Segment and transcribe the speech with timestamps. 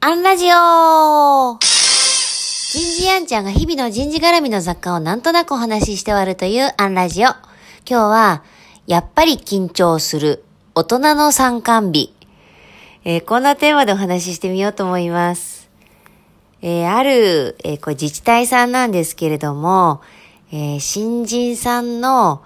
[0.00, 7.30] アンラジオ人事アンちゃんが日々の人事絡みの雑貨をなんとなくお話しして終わるというアンラジオ。
[7.30, 7.38] 今
[7.84, 8.44] 日は、
[8.86, 10.44] やっぱり緊張する
[10.76, 12.14] 大人の参観日。
[13.04, 15.68] えーこんなテーマでお話ししてみようと思います。
[16.62, 20.00] えーある、えーこれ自治体さんなんですけれども、
[20.52, 22.44] えー新人さんの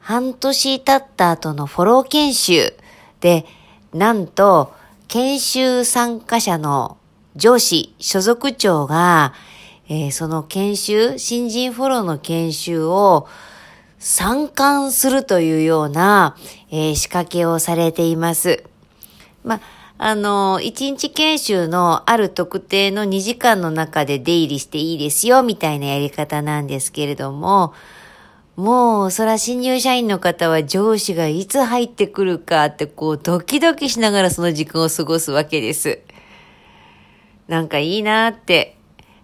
[0.00, 2.74] 半年経った後のフォロー研修
[3.20, 3.46] で、
[3.94, 4.78] なんと、
[5.10, 6.96] 研修参加者の
[7.34, 9.34] 上司、所属長が、
[9.88, 13.26] えーその研修、新人フォローの研修を
[13.98, 16.36] 参観するというような、
[16.70, 18.62] えー仕掛けをされています。
[19.42, 19.60] ま、
[19.98, 27.74] あの、一日研修のある特定の2時間の中で出入りしていいですよ、みたいなやり方なんですけれども、
[28.60, 36.00] もう、そら新入社員の方は上司がいつ入ってくるかってこうドキドキしながらその時間を過ごすわけです。
[37.48, 38.76] なんかいいなって。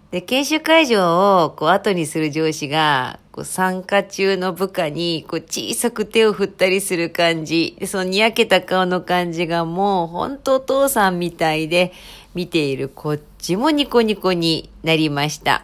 [0.09, 7.77] で、研修会場をこう後にする上司が、こう参加中の部下にこう小さく手を振ったりする感じ。
[7.79, 11.93] で、そのにやけた顔の感じがもう本当お父さんみたいで
[12.33, 15.63] 見ているこっちもニコニコになりました。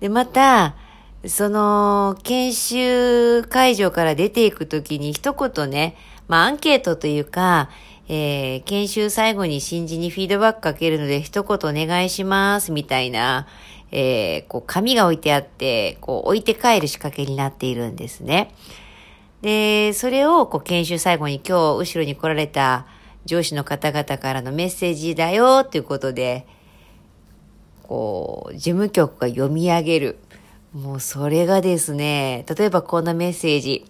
[0.00, 0.76] で、また、
[1.26, 5.96] その、研修会場から出ていくときに一言ね、
[6.28, 7.70] まあアンケートというか、
[8.08, 13.46] えー研修最後に新人にフィードバックかけるので一言お願いします、みたいな、
[13.90, 18.54] えーこう紙が置いてあって、こう置いて帰る仕掛けになっているんですね。
[19.40, 22.86] で、それをこう研修最後に今日後ろに来られた
[23.24, 26.46] 上司の方々からのメッセージだよということで、
[27.82, 30.18] こう、事務局が読み上げる。
[30.74, 33.86] もうそれがですね、例えばこんなメッセージ。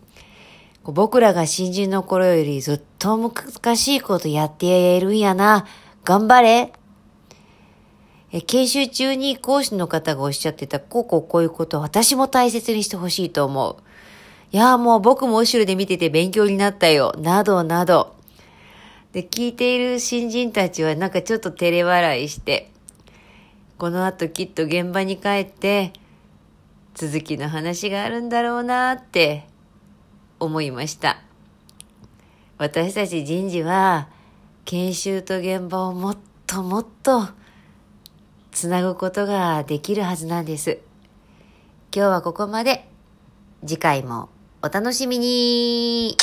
[0.83, 5.67] 僕らが新人の頃よりずっと難しいことやってやるんやな。
[6.05, 6.75] 頑張れ。
[8.47, 13.77] 研修中に講師の方がおっしゃってた、こうこうこういうこと私も大切にしてほしいと思う。
[14.53, 17.15] いや、もう僕も後ろで見てて勉強になったよ。
[17.17, 18.15] などなど。
[19.13, 22.71] で、聞いている新人たちはなんかちょっと照れ笑いして、
[23.79, 25.95] この後きっと現場に帰って、
[26.95, 29.47] 続きの話があるんだろうなって
[30.39, 31.21] 思いました。
[32.57, 34.09] 私たち人事は、
[34.65, 37.29] 研修と現場をもっともっと
[38.53, 40.79] つなぐことができるはずなんです。
[41.95, 42.89] 今日はここまで。
[43.67, 44.29] 次回も
[44.63, 46.17] お楽しみに